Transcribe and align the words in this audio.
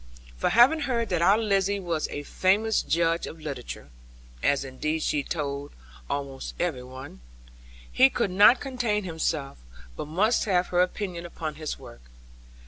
For 0.35 0.49
having 0.49 0.79
heard 0.79 1.09
that 1.09 1.21
our 1.21 1.37
Lizzie 1.37 1.79
was 1.79 2.07
a 2.07 2.23
famous 2.23 2.81
judge 2.81 3.27
of 3.27 3.39
literature 3.39 3.91
(as 4.41 4.65
indeed 4.65 5.03
she 5.03 5.21
told 5.21 5.73
almost 6.09 6.55
every 6.59 6.81
one), 6.81 7.21
he 7.91 8.09
could 8.09 8.31
not 8.31 8.59
contain 8.59 9.03
himself, 9.03 9.59
but 9.95 10.07
must 10.07 10.45
have 10.45 10.69
her 10.69 10.81
opinion 10.81 11.23
upon 11.23 11.53
his 11.53 11.77
work. 11.77 12.01